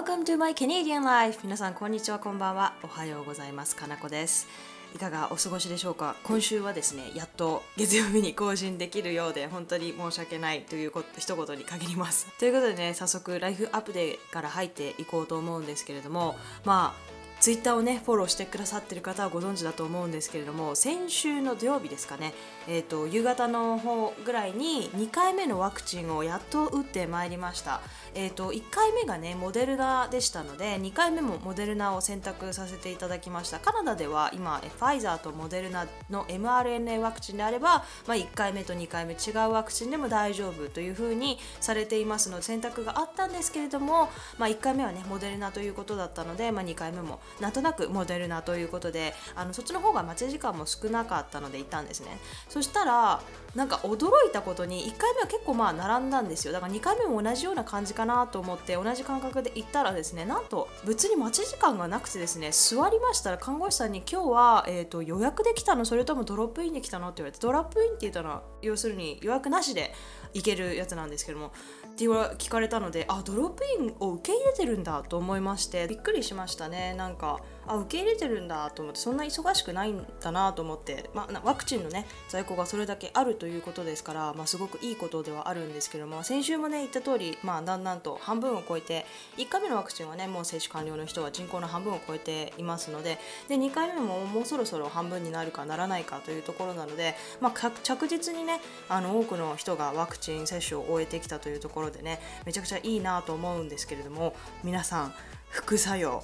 [0.00, 1.40] Welcome to my Canadian life.
[1.42, 2.72] 皆さんこんにちはこんばんは。
[2.82, 4.48] おはようございますかなこです。
[4.94, 6.16] いかがお過ごしでしょうか？
[6.24, 12.28] 今週はですねやっと月曜日に更新できるようで本当に申し訳ないということ一言に限ります。
[12.40, 22.34] ということでね早速ライフアップデーから入っていこうと思うんですけれどもまあツイッターをねフォローしてくださってる方はご存知だと思うんですけれども先週の土曜日ですかね、
[22.68, 27.80] えーと、夕方の方ぐらいに2回目のワクチンをやっと打ってまいりました、
[28.14, 33.58] えーと、1回目がねモデルナでしたので2回目もモデルナを選択させていただきました。
[33.58, 52.18] カナダでは今ファイザーとモデルナの mRNA ワクチンであれば、まあ、1回目と2回目違うワクチンでも大丈夫というふうにされていますので選択があったんですけれども、まあ、1回目はねモデルナということだったので、まあ、2回目もなんとなくモデルナということであのそっちの方が待ち時間も少なかったので行ったんですね。
[52.48, 53.20] そしたら
[53.54, 56.52] なんか驚いたことに1回目は結構まあ並んだんですよ。
[56.52, 69.92] だから2回目も同じような感じかなと思って同じ感覚で行ったらですねなんと別に待ち時間がなくてですね座りましたら看護師さんに今日は、えーと、予約できたのそれともドロップインできたのって言われてドロップインって言ったのは要するに予約なしで
[70.32, 71.50] 行けるやつなんですけどもっ
[71.96, 76.94] て聞かれたのであドロップインを受け入れてるんだと思いましてびっくりしましたね。
[76.94, 105.14] なんかあ受け入れてるんだと思ってそんな忙しくないんだなと思って、まあ、ワクチンのね在庫がそれだけあるということですから、まあ、すごくいいことではあるんですけども先週もね言った通り、まあ、だんだんと半分を超えて1回目のワクチンはねもう接種完了の人は人口の半分を超えていますのでで2回目ももうそろそろ半分になるかならないかというところなので、まあ、着実にねあの多くの人がワクチン接種を終えてきたというところでねめちゃくちゃいいなと思うんですけれども皆さん
[105.50, 106.22] 副作用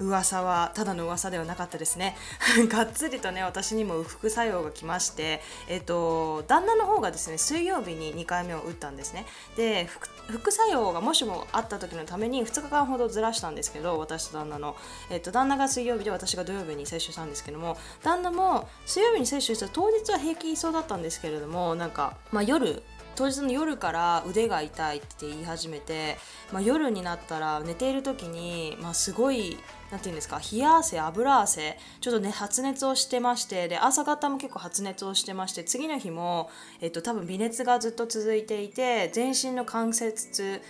[0.00, 2.16] 噂はただの噂ではなかったですね。
[2.68, 9.26] がっつりとね私にも副作用が来ましてえっと旦那の方がですね水曜日に2回目を打ったんですね。
[9.56, 9.88] で
[10.28, 14.76] 副作用がもしもあった時のために2日間ほどずらしたんですけど私と旦那の、
[15.10, 22.82] えっと、旦那が水曜日で私が土曜日に接種したんですけども旦那も水曜日に接種した当日は平気そうだったんですけれどもなんか、まあ、夜
[23.20, 26.16] 当日の夜から腕が痛いって言い始めて、
[26.52, 29.58] まあ、夜になったら寝ている時に、まあ、すごい
[29.90, 36.48] 何て言うんですか冷や汗油汗ちょっとね発熱をしてましてで朝方も結構発熱をしてまして次の日も、
[36.80, 40.62] えっと、多分微熱がずっと続いていて全身の関節痛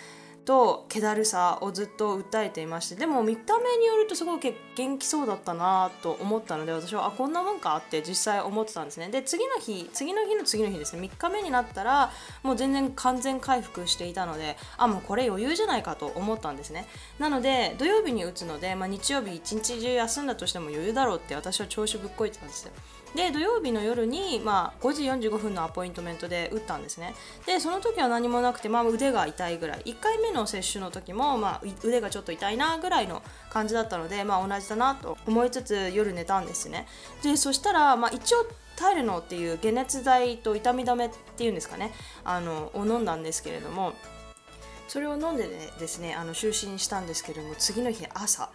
[0.51, 9.11] と気だるさをずっと訴えていましてでも見た目によるとすごく元気そうだったなと思ったので私はあこんなもんかって実際思ってたんですね。
[9.11, 11.03] で次の日次の日の次の日ですね。
[11.03, 12.11] 3日目になったら
[12.43, 16.89] もう全然完全回復していたのであもうこれ余裕じゃないかと思ったんですね。
[17.21, 22.73] なので土曜日に打つので、まあ、日曜日一日中休んだとしても余裕だろうって私は調子ぶっこいてたんですよ。
[23.15, 27.15] で土曜日の夜に、まあ、5時45分のアポイントメントで打ったんですね。
[27.47, 29.83] でその時は何もなくて、まあ、腕が痛いぐらい。
[29.85, 36.87] 1回目の接種の時も、まあ、腕がちょっと痛いなぐらいの感じだったので、まあ、同じだなと思いつつ夜寝たんですね。
[37.23, 41.93] でそしたら、まあ、一応タイルノっていう解熱剤と痛み止めっていうんですかね。
[42.25, 43.93] あのを飲んだんですけれども
[44.89, 48.51] それを飲んで、ね、ですねあの就寝したんですけれども次の日朝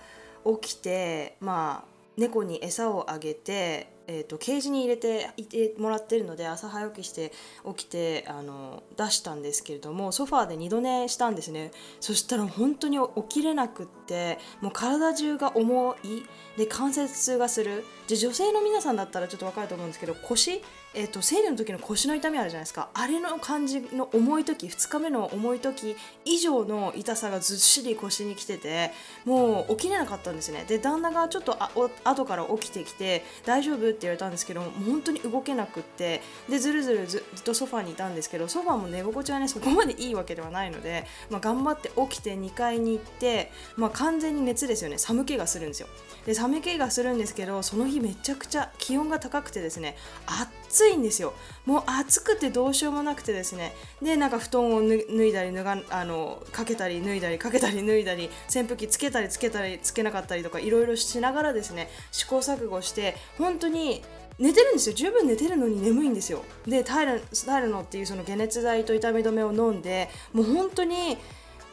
[0.61, 7.31] 起きてまあ猫に餌をあげてえーと、ケージに入れていてもらってるので朝早起きして
[7.65, 11.71] 起きてあの出したんですけれどもソファーで二度寝したんですね。
[11.99, 16.23] そしたら本当に起きれなくってもう体中が重い。
[16.57, 17.83] で関節痛がする。
[18.07, 20.61] で女性の皆さんだったらちょっと分かると思うんですけど腰
[20.97, 22.87] えーと、生理の時の腰の痛みあるじゃないですか。
[22.93, 28.91] あれの感じの重い時2日目の重い時以上の痛さがずっしり腰に来てて
[29.25, 30.63] もう起きれなかったんですね。
[30.67, 31.69] で旦那がちょっとあ
[32.05, 44.97] 後から起きてきて大丈夫って言われたんですけど本当に動けなくってでずるずるずっとソファにいたんですけどソファも寝心地はねそこまでいいわけではないので、まあ、頑張って起きて2階に行って、まあ、完全に熱ですよね。
[44.97, 45.87] 寒気がするんですよ。
[46.25, 51.33] で寒気がするんですけどその日めちゃくちゃ気温が高くてですねあっ暑いんですよ。
[51.65, 53.73] もう暑くてどうしようもなくてですね。
[54.01, 64.03] でなんか布団を脱いだり脱があのかけたり脱いだりかけたり脱いだり扇風機つけたりつけたりつけなかったりとかいろいろしながらですね試行錯誤して本当に
[64.37, 64.95] 寝てるんですよ。
[64.95, 66.43] 十分寝てるのに眠いんですよ。
[66.67, 71.17] でタイルタイルノっていうその解熱剤と痛み止めを飲んでもう本当に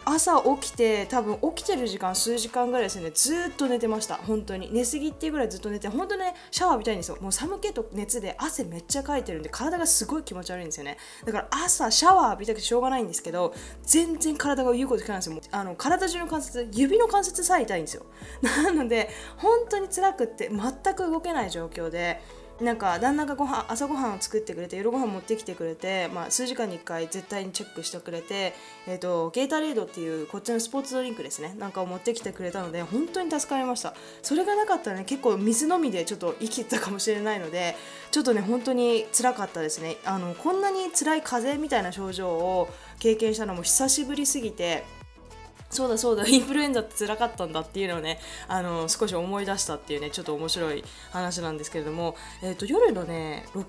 [0.04, 3.10] 朝起きて多分起きてる時間数時間ぐらいですね。
[3.10, 4.16] ずっと寝てました。
[4.16, 4.72] 本当に。
[4.72, 7.18] 寝すぎっていうぐらいずっと寝て本当ねシャワー浴びたいんですよ。
[7.20, 10.96] もう寒気と熱で汗めっちゃかいてるんで体がすごい気持ち悪いんですよね。
[11.24, 15.40] だから朝シャワー浴びたくてしょうがないんですけど全然体が言うこと聞かないんですよ。
[15.52, 18.06] あの体中の関節指の関節さえ痛いんですよ。
[18.42, 22.20] なので本当に辛くって全く動けない状況で
[22.62, 28.54] なんか旦那がご飯朝ごはんを作ってくれて夜ご飯持ってきてくれて、まあ、数時間に1回絶対にチェックしてくれて、
[28.86, 31.56] えーと、ゲータレードっていうこっちのスポーツドリンクですね。
[31.58, 33.94] なんかを持ってきてくれたので本当に助かりました。
[34.22, 37.74] それがなかったらね結構水飲みでちょっと生きてたかもしれないので
[38.12, 39.96] ちょっとね本当につらかったですね。
[40.04, 42.68] あのこんなに辛い風邪みたいな症状を
[43.00, 44.84] 経験したのも久しぶりすぎて
[45.72, 53.64] そうだそうだ インフルエンザってつらかったんだっていうのをねあの少し思い出したっていうねちょっと面白い話なんですけれども、えーと、夜のね6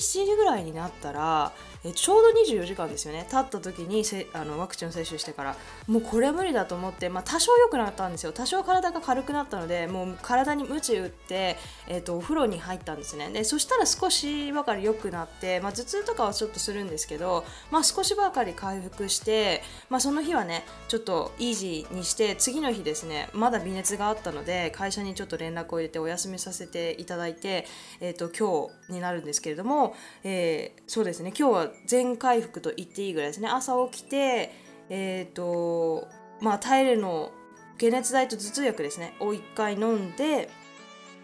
[0.00, 1.52] 時7時ぐらいになったら、
[1.84, 3.26] え、ちょうど24時間ですよね。
[3.30, 5.56] 経った時にせあのワクチンを接種してから。
[5.86, 8.32] もうこれ無理だと思って、まあ、多少良くなったんですよ。
[8.32, 11.56] 多少体が軽くなったのでもう体に鞭打って、
[11.88, 13.30] えーと、お風呂に入ったんですね。
[13.30, 27.66] でそしたら少しばかり良くなって、まあ、頭痛とかはちょっとするんですけど、まあ、少しばかり回復して、まあ、その日はねちょっとイージーにして次の日ですねまだ微熱があったので会社にちょっと連絡を入れてお休みさせていただいて、
[28.00, 29.94] えーと、今日になるんですけれども、
[30.24, 33.48] えー、そうですね今日は全回復と言っていいぐらいですね。
[33.48, 34.52] 朝起きて
[34.88, 36.08] えっ、ー、と
[36.40, 37.32] まあ耐えるの
[37.80, 39.14] 解熱剤と頭痛薬ですね。
[39.20, 40.50] を1回飲んで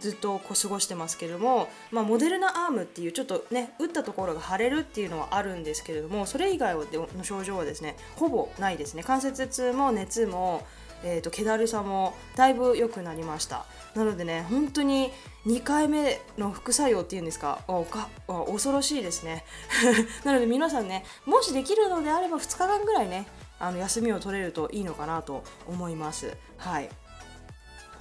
[0.00, 6.76] ずっとこう過ごしてますけれども、まあ、モデルナアームっていうちょっとね打ったところが腫れるっていうのはあるんですけれどもそれ以外
[7.17, 9.02] の症状はですねほぼないですね。
[9.02, 10.67] 関節痛も熱も
[11.04, 13.66] えーと、気だるさもだいぶ良くなりました。
[13.94, 15.12] なのでね本当に
[15.46, 19.44] 2回目の副作用っていうんですかおか恐ろしいですね。
[20.24, 23.26] なので皆さんねもしできるのであれば2日間ぐらいね
[23.60, 26.36] あの休みを取れるといいのかなと思います。
[26.56, 26.88] はい。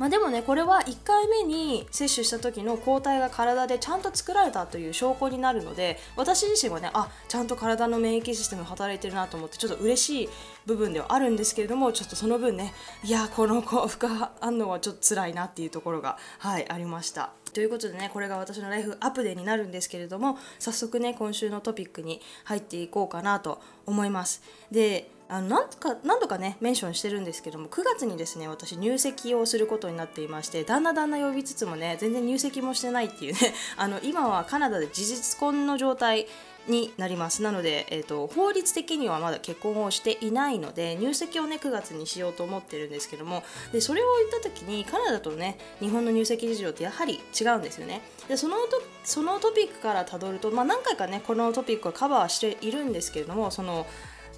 [0.03, 10.29] まあ、でもねこれは1回目に接種した時の抗体が体でちゃんと作られたという証拠になるので私自身はねあちゃんと体の免疫システム働いてるなと思ってちょっと嬉しい
[10.65, 12.73] 部分ではあるんですけれどもちょっとその分ね
[13.05, 17.31] いやこの副反応はちょっと辛いなっていうところがはいありました。
[17.53, 24.43] ということでねこれが私のライフアップデーになるんですけれども早速ね今週のトピックに入っていこうかなと思います。
[24.69, 33.39] であのなんか何度かねメンションしてるんですけども9月にですね私入籍をすることになっていまして旦那旦那呼びつつもね全然入籍もしてないっていうね
[33.75, 36.27] あの今はカナダで事実婚の状態
[36.67, 37.41] になります。
[37.41, 43.43] なので、えーと、法律的にはまだ結婚をしていないので入籍をね9月にしようと思ってるんですけども
[43.73, 48.01] でそれを言った時にカナダとね日本の入籍事情ってやはり違うんですよね。
[48.29, 53.85] でそのとそのトピックからたどると、まあ、何回かねこのトピックはカバーしているんですけれどもその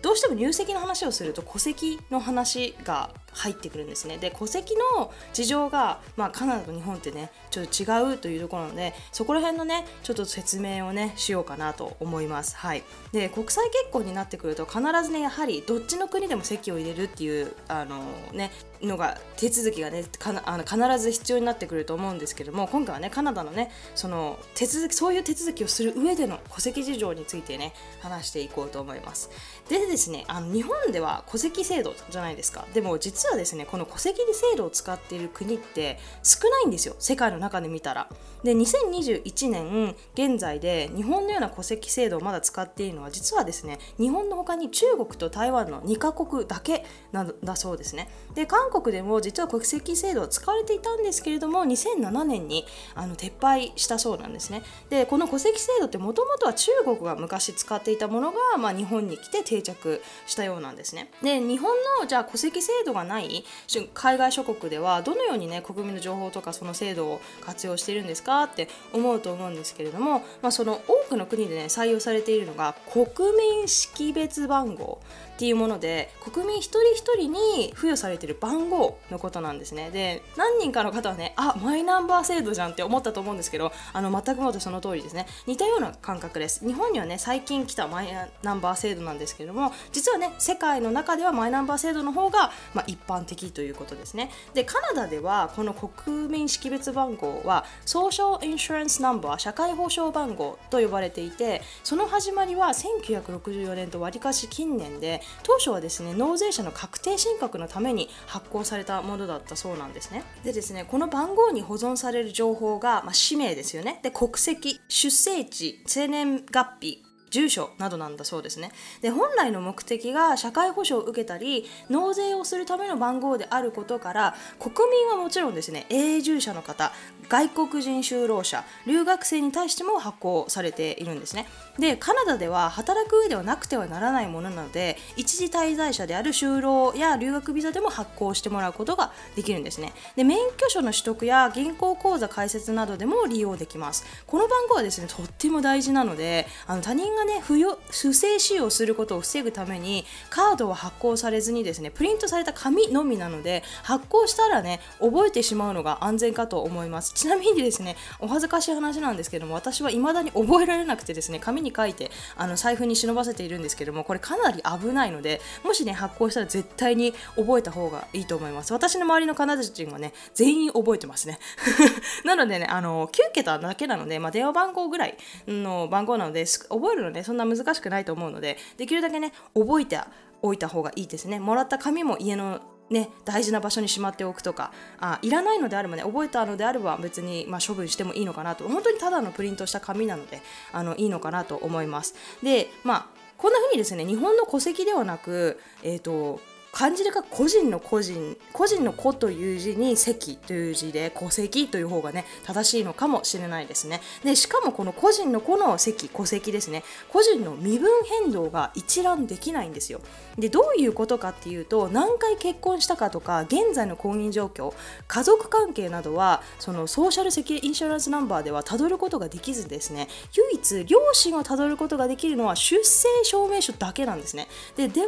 [0.01, 4.17] どうしても入籍の話をすると戸籍の話が入ってくるんですね。
[4.17, 12.55] で戸籍の事情が、まあ、カナダと日本ってねちょっと違うというところなのでそこら辺のねちょっと説明をねしようかなと思います。
[12.55, 12.83] はい。
[13.11, 18.03] で国際結婚になってくると必ずねやはりどっちの国でも籍を入れるっていうあの
[18.33, 18.51] ね
[18.81, 20.05] のが手続きがね
[20.45, 29.29] あの必ず必要になってくると思うんですけども今回はねカナダのねその手続きそういう手続きをする上での戸籍事情についてね話していこうと思います。
[29.69, 32.65] でですねあの日本では戸籍制度じゃないですか。
[32.73, 38.09] でも実はですねこの戸籍制度を使っている国って少ないんですよ世界の中で見たら。
[38.43, 48.09] で2021年現在で日本のような戸籍制度をまだ使っているのは実はですね日本の他に中国と台湾の2カ国だけなんだそうですね。
[48.35, 52.65] で韓韓国でも実は国籍制度は使われていたんですけれども2007年に
[52.95, 54.63] あの撤廃したそうなんですね。
[54.89, 61.11] でこの戸籍制度ってもともとは中国が昔使っていたものが、まあ、日本に来て定着したようなんですね。
[61.21, 63.45] で日本のじゃあ戸籍制度がない
[63.93, 68.43] 海外諸国ではどのようにね国民の情報とかその制度を活用しているんですか？
[68.43, 73.05] って思うと思うんですけれども、まあ、その多くの国でね採用されているのが国
[73.37, 74.99] 民識別番号。
[75.35, 79.89] っていうもので国民一人一人に付与されてる番号のことなんですね。
[79.91, 85.27] で何人かの方はねあマイナンバー制度じゃんって思ったと思うんですけどあの全くもってその通りですね。
[85.45, 86.65] 似たような感覚です。
[86.65, 88.07] 日本にはね最近来たマイ
[88.43, 94.31] ナンバー制度なんですけれども実はね世界の中ではマイナンバー制度の方が、まあ、一般的ということですね。
[94.53, 110.23] でカナダではこの国民識別番号はソーシャルインシュランスナンバー社会保障番号と呼ばれていてその始まりは1964年とわりかし近年で当初はですね納税者の確定申告のために発行されたものだったそうなんですね。
[110.43, 113.99] でですねこの番号に保存される情報が、まあ、氏名ですよね。
[114.03, 117.04] で国籍出生地生年月日
[117.35, 118.71] 住所などなんだそうですね。
[119.01, 126.93] で本来の目的が社会保障を受けたり納税をするための番号であることから国民はもちろんですね永住者の方
[127.27, 131.47] 外国人就労者留学生に対しても発行されているんですね。
[131.77, 139.93] でカナダでは働く上ではなくてはならないものなので一時滞在者である就労や留学ビザでも発行してもらうことができるんですね。
[140.15, 144.05] で免許証の取得や銀行口座開設などでも利用できます。
[144.25, 157.13] この番号はですねとっても大事なのであの他人がね不不正使用することを防ぐためにカードは発行されずにですねプリントされた紙のみなので発行したらね覚えてしまうのが安全かと思います。
[157.13, 168.73] ちなみにですねお恥ずかしい話なんですけども私は未だに覚えられなくてですね紙に書いてあの財布に忍ばせているんですけどもこれかなり危ないのでもしね発行したら絶対に覚えた方がいいと思います。
[168.73, 171.39] 私の周りのカナダ人はね全員覚えてますね。
[172.23, 175.17] なのでねあの9桁だけなので、まあ、電話番号ぐらい
[175.47, 179.99] の番号なので覚えるのねそんな難しくないと思うのでできるだけね覚えて
[180.41, 181.39] おいた方がいいですね。
[181.39, 188.67] もらった紙も家のね、大事な場所にしまっておくとかあいらないのであればね覚えたのであれば別に、まあ、処分してもいいのかなと。
[188.69, 190.39] 本当にただのプリントした紙なので
[190.71, 192.13] あのいいのかなと思います。
[192.43, 193.05] でまあ
[193.37, 196.39] こんな風にですね日本の戸籍ではなく、えーと
[196.75, 204.01] 漢字で書く個人の個人個人の子という字に籍という字で戸籍という方がね正しいのかもしれないですね。
[204.25, 206.83] でしかもこの個人の子の籍戸籍ですね。
[207.07, 210.01] 個人の身分変動が一覧できないんですよ。
[210.37, 214.73] でどういうことかっていうと何回結婚したかとか現在の婚姻状況
[215.07, 220.09] 家族関係などはその Social Security Insurance Number ではたどることができずですね。
[220.33, 224.49] 唯一両親をたどることができるのは出生証明書だけなんですね。
[224.75, 225.03] でで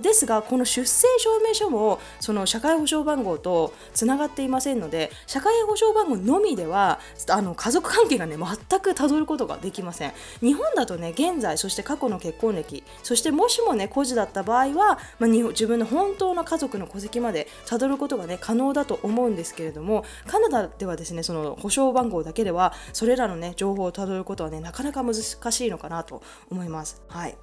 [0.00, 7.00] ですがこの出生証明書もその社会保障番号とつながっていませんので社会保障番号のみでは
[7.30, 10.12] あの家族関係がね全くたどることができません。
[10.40, 27.02] 日本だとね現在そして過去の結婚歴そしてもしもね孤児だった場合は、まあ、自分の本当の家族の戸籍までたどることがね可能だと思うんですけれどもカナダではですねその保証番号だけではそれらのね情報をたどることはねなかなか難しいのかなと思います。
[27.08, 27.36] はい。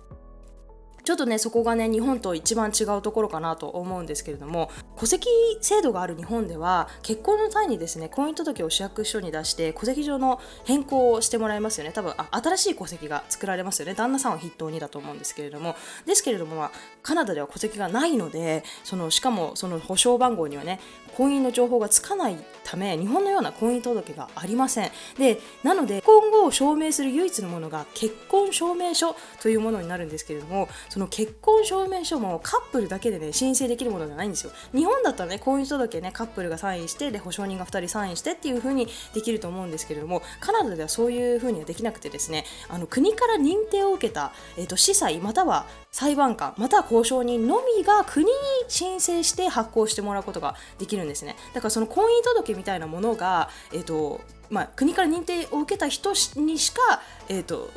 [1.03, 5.27] ちょっとねそこがね日本と一番違うところかなと思うんですけれども戸籍
[5.61, 11.91] 制度がある日本では結婚の際にですね婚姻届を市役所に出して戸籍上の変更をしてもらいますよね。
[11.91, 13.95] 多分あ新しい戸籍が作られますよね。
[13.95, 15.75] 旦那さんを筆頭にだと思うんですけれども。
[16.05, 20.79] ですけれども、まあ、カナダでは戸籍がないのでそのしかもその保証番号にはね
[21.15, 24.91] 婚姻の情報がつかないため日本のような婚姻届がありません。
[25.17, 34.51] でなので今後を証明する唯一のものが結婚証明書というものになるんですけれどもその結婚証明書もカップルだけでね申請できるものじゃないんですよ。
[34.75, 48.31] 日本だったらね婚姻届ねカップルがサインしてで保証人が2人サインしてっていう風にできると思うんですけれどもカナダではそういう風にはできなくてですねあの国から認定を受けた、えーと、司祭または裁判官または交渉人のみが国に
[48.67, 51.37] 申請して発行してもらうことができるんですね。
[51.53, 54.19] だからその婚姻届みたいなものが、えーと
[54.49, 57.69] まあ、国から認定を受けた人にしか、えーと、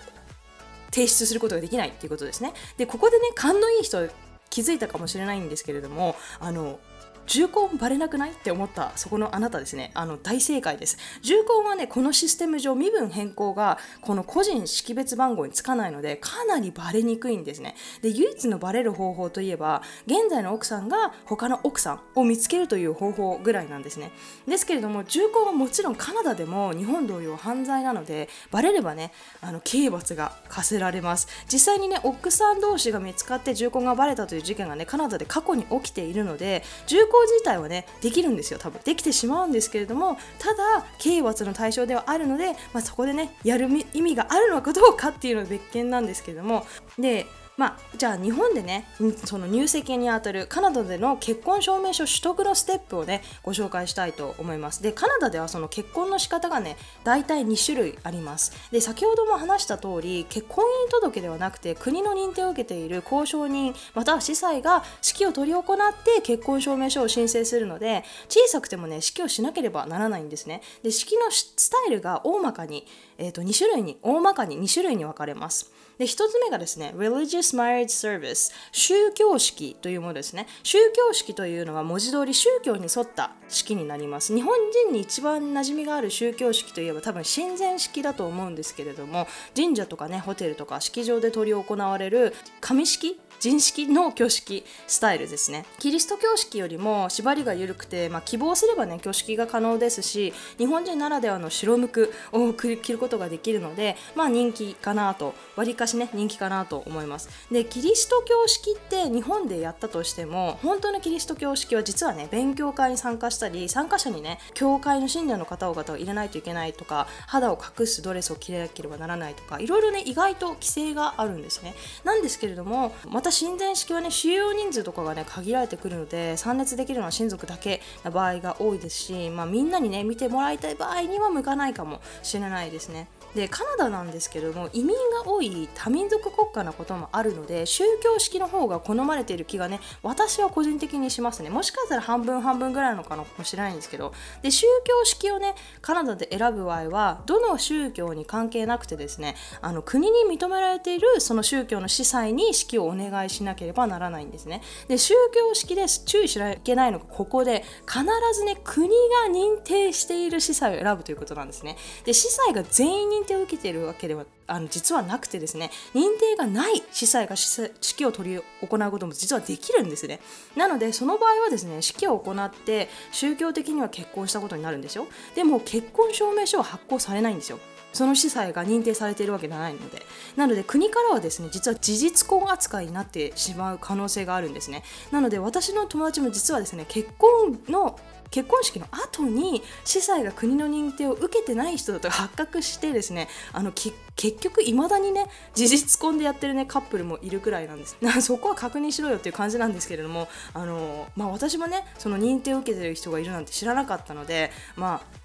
[0.95, 2.53] 提出することができないっていうことですね。
[2.77, 4.09] でここでね勘のいい人
[4.49, 6.79] 気づいたかもしれないんですけれどもあの
[7.27, 8.33] 重婚バレなくない？
[8.33, 9.91] って思ったそこのあなたですね。
[9.95, 10.99] あの大正解です。
[11.23, 17.77] 重婚はねこのシステム上身分変更がこの個人識別番号につかないのでかなりバレにくいんですね。
[18.03, 24.11] で唯一のバレる方法といえば現在の奥さんが他の奥さんを見つけるという方法ぐらいなんですね。
[24.47, 31.29] ですけれども重婚はもちろんカナダでも日本同様犯罪なのでバレればねあの刑罰が課せられます。
[31.53, 38.81] 実際にね奥さん同士が見つかって重婚がバレたという事件がねカナダで過去に起きているので重自体はねできるんですよ多分。
[38.85, 46.67] できてしまうんですけれどもただ刑罰の対象ではあるので、まあ、そこでねやる意味があるのかどうかっていうのは別件なんですけれども。
[46.99, 48.87] でまあ、じゃあ日本でね
[49.25, 54.83] その入籍にあたるカナダでの結婚証明書取得のステップをねご紹介したいと思います。
[54.83, 58.53] でカナダではその結婚の仕方がね大体2種類あります。
[58.73, 65.65] で先ほども話した通り結婚姻届ではなくて国の認定を受けている交渉人または司祭が式を執り行っ
[66.03, 70.61] て結婚証明書を申請するので小さくてもね式をしなければならないんですね。
[70.83, 72.87] で式のスタイルが大まかに、
[73.19, 75.74] えー、と2種類に大まかに2種類に分かれます。
[75.99, 80.47] で1つ目がですね Religious Marriage Service 宗教式というものですね。
[80.63, 84.35] 宗教式というのは文字通り宗教に沿った式になります。
[84.35, 84.55] 日本
[84.87, 95.67] 人に一番馴染みがある宗教式といえば多分神前式だと思うんですけれども神社とかねホテルとか式場で執り行われる紙式人式の挙式スタイルですね。
[95.79, 107.29] キリスト教式よりも縛りが緩くて、まあ、希望すればね挙式が可能ですし日本人ならではの白むくを着ることができるので、まあ、人気かなとわりかしね人気かなと思います。
[107.51, 121.75] でキリスト教式って日本でやったとしても本当のキリスト教式は実はね勉強会に参加したり参加者にね教会の信者の方々を入れないといけないとか肌を隠すドレスを着れなければならないとかいろいろね意外と規制があるんですね。
[122.05, 133.09] なんですけれどもまた神前式はね収容人数とかがね限られてくるので参列できるのは親族だけな場合が多いですし、まあ、みんなにね見てもらいたい場合には向かないかもしれないですね。
[133.35, 141.51] でカナダなんですけども移民が多い多民族国家なこともあるので宗教式の方が好まれている気がね私は個人的にしますね。
[141.51, 144.13] もしかしたら半分半分ぐらいのかもしれないんですけど。
[144.43, 154.61] で宗教式をねカナダで選ぶ場合はどの宗教に関係なくてですねあの国に認められているその宗教の司祭に式をお願願いしなければならないんですね。
[154.89, 158.05] で宗教式で注意しなきゃいけないのがここで必
[158.35, 158.95] ずね国が
[159.33, 161.77] 認定している司祭を選ぶということなんですね。
[162.05, 170.21] で司祭が全員認定を受けているわけではあの実はなくてですね認定がない司祭が式を取り行うことも実はできるんですね。
[170.57, 175.07] なのでその場合はですね式を行って宗教的には結婚したことになるんですよ。
[175.35, 177.59] でも結婚証明書は発行されないんですよ。
[177.95, 180.05] その司祭が認定されているわけではないので。
[180.37, 184.83] なので国からはですね実は事実婚扱いになってしまう可能性があるんですね。
[185.11, 187.99] なので私の友達も実はですね結婚の
[188.31, 193.95] 結婚式の後に司祭が国の認定を受けてない人だと発覚してですねあの結
[194.41, 197.97] 局いまだにね事実婚でやってるねカップルもいるくらいなんです。
[198.23, 205.24] そこは確認しろよっていう感じなんですけれどもあの、まあ、私もねその認定を受けてる人がいるなんて知らなかったのでまあ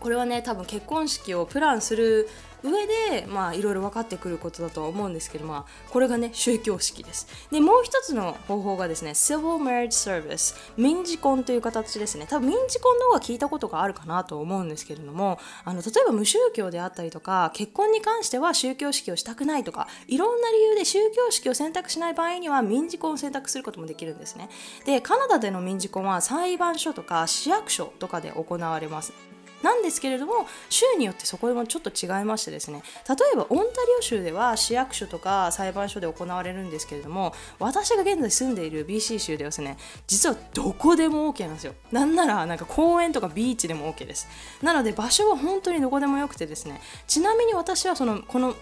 [0.00, 2.28] これはね多分結婚式をプランする
[2.62, 7.26] 上でまあいろいろ分かってくることだとは思うんですけどまあこれがね宗教式です。
[7.50, 12.26] でもう一つの方法がですね Civil Marriage Service 民事婚という形ですね。
[12.28, 24.48] 多分民事婚の方が聞いたことがあるかなと思うんですけれどもあの例えば無宗教であったりとか結婚に関しては宗教式をしたくないとかいろんな理由で宗教式を選択しない場合には民事婚を選択することもできるんですね。
[24.84, 29.35] でカナダでの民事婚は裁判所とか市役所とかで行われます。
[29.62, 41.74] なんですけれども州によってそこもちょっと違いましてですね例えばオンタリオ州では市役所とか裁判所で行われるんですけれども私が現在住んでいる BC 州ではですね実はどこでも OK なんですよ。
[41.92, 44.28] なんならなんか公園とかビーチでも OK です。
[44.62, 48.54] なので場所は本当にどこでもよくてですねちなみに私はそのこの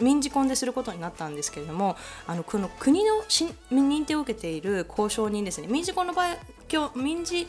[0.00, 1.96] 民事婚ですることになったんですけれども
[2.26, 6.36] あのこの国の認定を受けている交渉人ですね民事婚の場合
[6.94, 7.46] 民事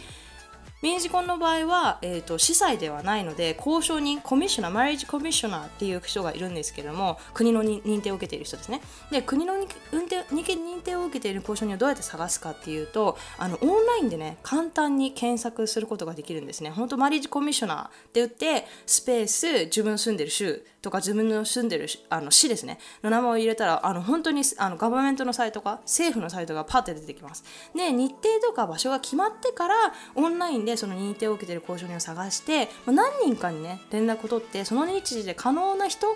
[0.82, 8.82] 民事婚の場合は、えーと、司祭ではないので交渉人コミッショナーマリージコミッショナーっていう人がいるんですけども国の認定を受けている人ですね。
[9.12, 9.68] で国の認
[10.08, 16.72] 定認定を受けている交渉人をどうやって探すかっていうとあのオンラインでね簡単に検索することができるんですね。
[16.72, 22.80] 本当マリージコミッショナーって言ってスペース自分住んでる州とか自分の住んでるあの市ですね。
[23.04, 27.44] の名前を入れたらあの本当にあのガバメントのサイトか政府のサイトがパッて出てきます。
[27.76, 29.76] で日程とか場所が決まってから
[30.16, 36.08] オンラインでその認定を受けている交渉人を探して、ま、何人かにね連絡を取ってその日時で可能な人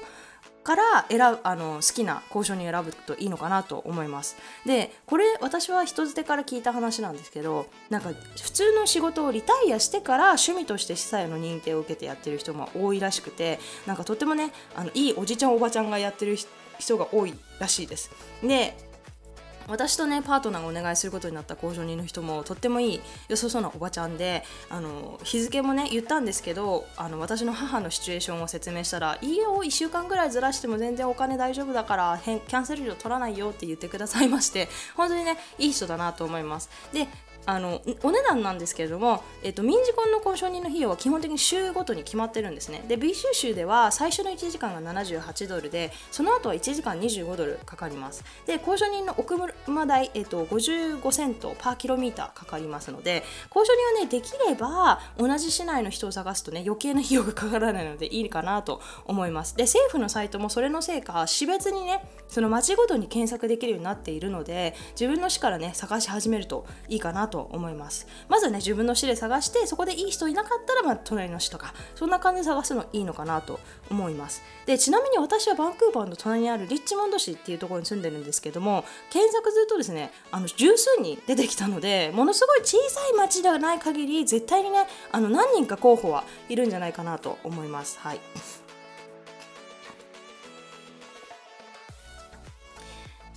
[0.66, 4.36] から選ぶあの好きな交渉に選ぶといいのかなと思います。
[4.66, 8.10] でこれ私は人づてから聞いた話なんですけどなんか
[8.42, 16.36] 普通の仕事をリタイアしてから趣味として司祭の認定を受けてやってる人も多いらしくてなんかとってもねあのいいおじちゃんおばちゃんがやってる
[16.80, 18.10] 人が多いらしいです。
[18.42, 18.76] で
[19.68, 23.02] 私とねパートナーがお願いすることになった工場人の人もとってもいい。
[23.28, 36.70] よそそうなおばちゃんであの日付もね言ったんですけどあの私の母のシチュエーションを説明したら「いいよ1週間ぐらいずらしても全然お金大丈夫だからキャンセル料取らないよ」って言ってくださいまして本当にねいい人だなと思います。
[36.94, 37.08] で
[37.46, 42.84] あのお値段なんですけれども、えっと、民事婚の交渉人の費用は基本的に週ごとに決まってるんですね。
[42.88, 48.24] で BC 州では最初の1時間が78ドルでその後は1時間25ドルかかります。
[48.46, 59.56] で交渉人のお車代、えっと、55セントパーキロミーターかかりますので交渉人はねできれば同じ市内の人を探すとね余計な費用がかからないのでいいかなと思います。
[59.56, 68.08] で政府のサイトもそれのせいか市別にねその町ごとに検索できるようになっているので自分の市からね探し始めるといいかなとと思います。
[68.30, 73.60] まずね自分の市で探してそこでいい人いなかったら、まあ、隣の市とかそんな感じで探すのいいのかなと
[73.92, 74.42] 思います。
[74.66, 88.00] でちなみに私はバンクーバーの隣にあるリッチモンド市っていうところに住んでるんですけども検索するとですねあの十数人出てきたのでものすごい小さい町ではない限り絶対にねあの何人か候補はいるんじゃないかなと思います。
[88.00, 88.65] はい。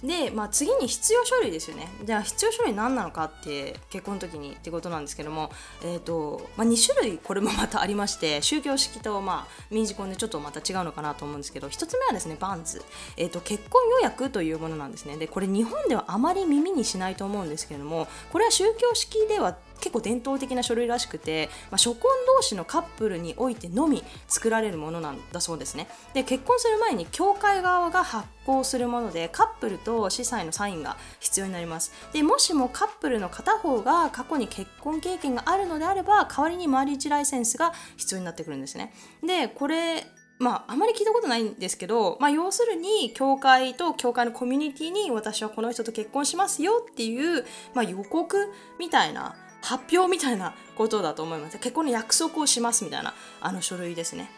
[0.03, 1.89] で、まあ、次に必要書類ですよね。
[2.05, 5.51] じゃあ必要書類何なのかって結婚の時にってことなんですけども、
[5.83, 12.83] えーとまあ、2種類これもまたありまして宗教式と、まあ、民事婚でちょっとまた違うのかなと思うんですけど1つ目はですねバンズ、
[13.17, 15.17] えーと、結婚予約というものなんですね。
[15.17, 25.89] でこれ日本ではあまり耳にしないと思うんですけれどもこれは宗教式では結構伝統的な書類らしくて、まあ、初婚同士のカップルにおいてのみ作られるものなんだそうですね。
[26.15, 31.93] で結婚する前に教会側が発行するものでカップルと司祭のサインが必要になります。
[32.13, 38.93] でもしもカップルの片方が過去に結婚経験があるのであれば代わりにマリッジライセンスが必要になってくるんですね。
[39.23, 40.05] でこれ
[40.39, 49.35] まあ、あまり聞いたことないんですけど、まあ、要するに、教会と教会のコミュニティに私はこの人と結婚しますよっていう、まあ、予告みたいな
[49.69, 51.59] 発表みたいなことだと思います。
[51.59, 54.31] 結婚の約束をしますみたいなあの書類ですね。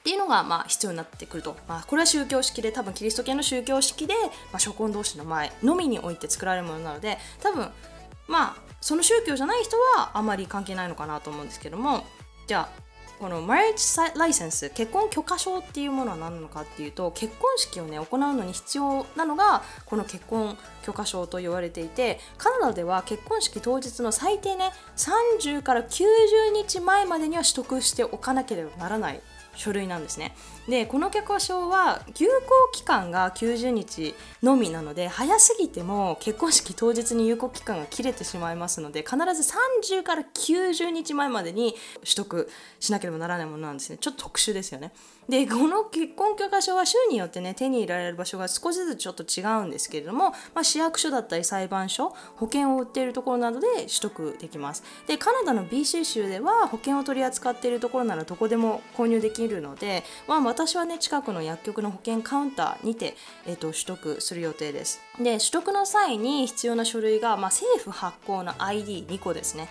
[0.00, 4.12] っていうのがまあ必要になってくると、まあ、これは宗教式で多分キリスト教の宗教式で、
[4.52, 7.70] まあ、初婚同士の前のみにおいて作られるものなので多分
[8.28, 12.04] まあその宗教じゃない人はあまり関係ないのかなと思うんですけども。
[12.46, 12.83] じゃあ
[13.24, 26.04] このマリッジライセンス結婚許可証っていうものは何なのかっていうと結婚式をね行うのに必要なのがこの結婚許可証と言われていてカナダでは結婚式当日の最低ね30から90
[26.54, 29.22] 日前までには取得しておかなければならない。
[29.56, 30.34] 書類なんですね。
[30.68, 39.52] でこの許可証は有効期間が90日のみなので早すぎても結婚式当日に有効期間が切れてしまいますので必ず
[39.92, 43.98] 30から90日前までに取得しなければならないものなんですね。
[44.00, 44.92] ちょっと特殊ですよね。
[45.28, 54.82] でこの結婚許可証は州によってね手に入れられる場所が少しずつちょっと違うんですけれども、まあ、市役所だったり裁判所保険を売っているところなどで取得できます。
[55.06, 65.00] でカナダの BC 州では保険を取り扱っているところならどこでも購入できるので、まあ、私はね近くの薬局の保険カウンターにて、えーと、取得する予定です。
[65.18, 69.68] で取得の際に必要な書類が、まあ、政府発行の ID2 個ですね。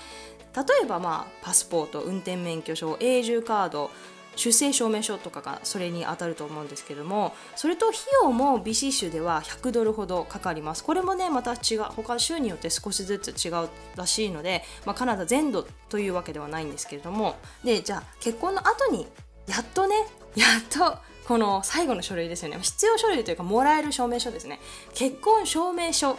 [0.56, 3.90] 例えば、まあ、パスポート運転免許証永住カード
[4.36, 10.84] 出生証明書とかがそれに当たると思うんですけどもそれと費用も BC 州では100ドルほどかかります。
[10.84, 17.36] これもねまた違う他州によって少しずつ違うらしいので、まあ、カナダ全土というわけではないんですけれども。
[17.64, 19.08] でじゃあ結婚の後に
[19.48, 19.96] やっとね
[20.36, 22.58] やっとこの最後の書類ですよね。
[22.62, 24.60] 必要書類というかもらえる証明書ですね。
[24.94, 26.18] 結婚証明書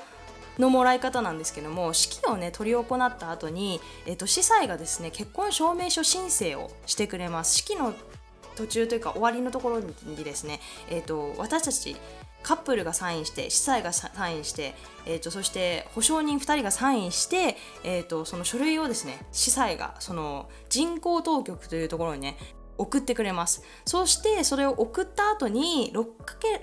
[0.58, 7.56] のもらい方なんですけども式をね執り行った後に、えーと、司祭がですね結婚証明書申請をしてくれます。
[7.56, 7.94] 式の
[8.56, 11.96] 途中というか終わりのところにですね、えーと、私たち
[12.44, 14.74] カップルがサインして司祭がサインして、
[15.06, 22.36] えーと、そして保証人2人がサインして、えーとその書類をですね司祭がその人工当局というところにね
[22.78, 23.62] 送ってくれます。
[23.84, 26.04] そしてそれを送った後に 6,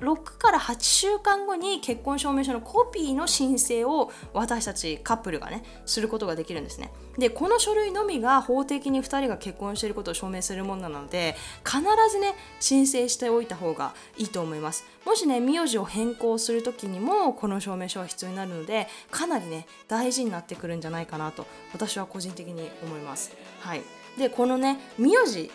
[0.02, 6.92] 6から8週間後に結婚証明書のコピーの申請を私たちカップルがねすることができるんですね。
[7.18, 14.86] でこの書類のみが法的に2人が結婚していることを証明するものなので必ずね申請しておいた方がいいと思います。
[15.06, 23.32] もしね名字を変更する時にもこの証明書は必要になるのでかなりね大事になってくるんじゃないかなと私は個人的に思います。
[23.62, 23.82] はい。
[24.18, 25.50] でこのね名字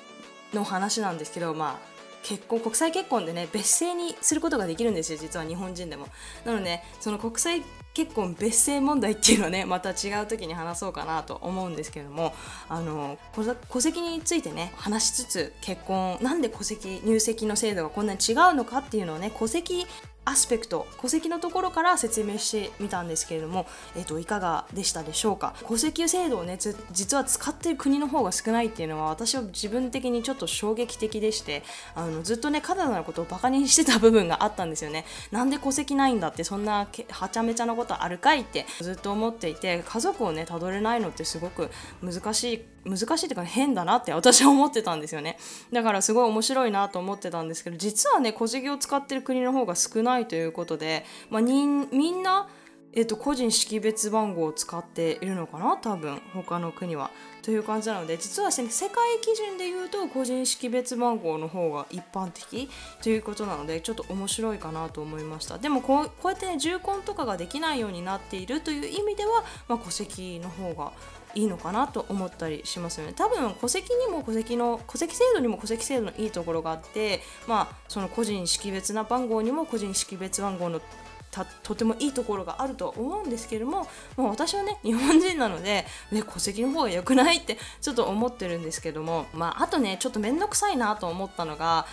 [0.54, 6.08] の話なんですけどまあ結婚国際結婚でね別姓にすることができるんですよ実は日本人でも。
[6.44, 7.62] なのでその国際
[7.94, 12.34] 結婚別姓問題っていうのはねまた違う時に話そうかなと思うんですけれども
[12.68, 19.86] あの戸籍についてね話しつつ結婚なんで戸籍入籍の制度がこんなに違うのかっていうのをね戸籍
[20.26, 25.54] アスペクト戸籍のところから説明してみたんですけれども、えーと、いかがでしたでしょうか？
[25.66, 26.58] 戸籍制度をね
[26.90, 31.62] 実は使ってる国の方が少ないっていうのは私は自分的にちょっと衝撃的でして
[31.94, 35.04] あのずっとねカナダのことをバカにしてた部分があったんですよね。
[35.30, 41.70] なんで戸籍ないんだってそんなはちゃめちゃなことあるかいってずっと思っていて家族をねたどれないのってすごく
[42.02, 45.38] 難しい難しいっていうか変だなって 私は思ってたんですよね
[45.72, 52.48] だからすごい面白いなと思ってたんですけど実はね戸籍を使ってる国の方が少ないということで、まあ、みんな
[52.96, 57.10] えっと、個人識別番号を使っているのかな多分他の国は。
[57.42, 62.68] という感じなので実はですね世界基準で言うと個人識別番号の方が一般的
[63.00, 70.90] ということなのでちょっと面白いかなと思いましたでもこうこうやってね重婚とかができないようになっているという意味では、まあ、戸籍の方が
[71.36, 73.12] いいのかなと思ったりしますよね。
[73.14, 80.80] 多分戸籍にも戸籍の戸籍制度にも戸籍制度のいいところがあってまあその個人識別な番号にも個人識別番号の
[81.62, 91.86] とてもいいところがあると思うんですけども、まあ、私はね日本人なので、ね、戸籍の方が良くないってちょっと思ってるんですけども、まあ、あとねちょっと面倒くさいなと思ったのが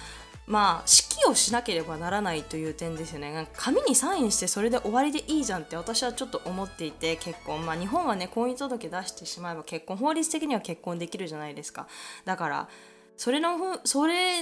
[0.46, 3.48] まあ式をしなければならないという点ですよね。
[3.54, 11.88] 紙にサインしてそれで終わりでいいじゃんって私はちょっと思っていて結婚まあ日本はね婚姻届出してしまえば結婚法律的には結婚できるじゃないですか。
[12.26, 12.70] だから
[13.16, 14.42] それのふそれ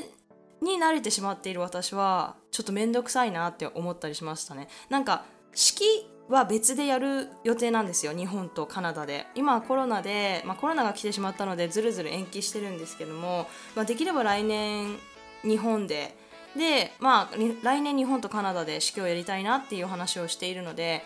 [0.61, 4.67] に慣れてしまっている私はちょっと面倒くさいなって思ったりしましたね。
[4.89, 5.83] なんか式
[6.29, 9.27] は別でやる予定なんですよ日本とカナダで。
[9.35, 14.97] 今はコロナで、まあ、コロナが来てしまったのでずるずる延期してるんですけども、まあ、できれば来年
[15.43, 16.19] 日本で。
[16.55, 21.03] でまあ来年日本とカナダで式をやりたいなっていう話をしているので、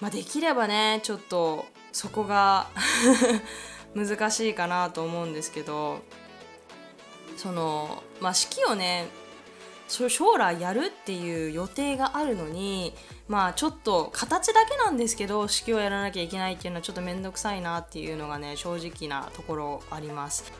[0.00, 2.68] まあ、できればねちょっとそこが
[3.94, 6.00] 難しいかなと思うんですけど
[7.36, 9.08] そのまあ式をね
[9.88, 12.94] 将来やるっていう予定があるのに
[13.28, 20.52] まあちょっと形だけなんですけど式をやらなきゃいけないっていうのはちょっと面倒くさいなっていうのがね正直なところあります。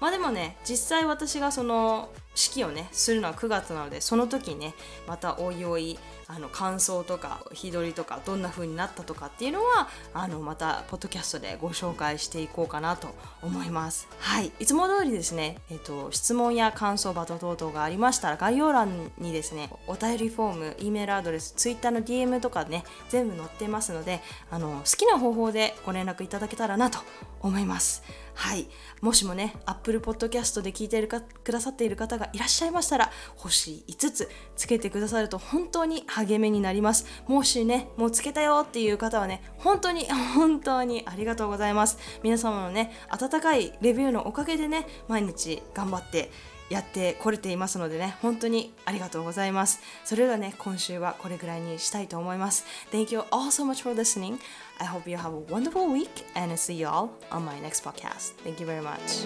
[0.00, 4.74] まあでもね実際私がその式をねするのは9月なのでその時ね
[5.06, 14.08] またおいおいあの感想とか日取りとかどんな風になったとかっていうのはあのまたポッドキャストでご紹介していこうかなと思います。
[14.18, 14.50] はい。
[14.58, 24.20] いつも通りですねえっ、と質問や感想バト等々がありましたら概要欄にですねお便りフォーム E メールアドレス Twitter の DM とかね全部載ってますので
[24.50, 26.98] あの好きな方法でご連絡いただけたらなと
[27.40, 28.02] 思います。
[28.34, 28.68] はい。
[29.00, 37.06] もしもね Apple Podcast で聞いているかくださっている方がいらっしゃいましたら星5つつけてくださると本当に励みになります。
[37.26, 41.98] もしねもうつけたよっていう方はね本当に本当にありがとうございます。
[42.22, 46.30] 皆様のね温かいレビューのおかげでね毎日頑張って
[46.70, 49.80] やってこれていますのでね本当にありがとうございます。
[50.04, 52.64] それではね今週はこれぐらいにしたいと思います。
[52.90, 54.38] Thank you all so much for listening.
[54.80, 57.84] I hope you have a wonderful week and I see you all on my next
[57.84, 58.32] podcast.
[58.42, 59.22] Thank you very much.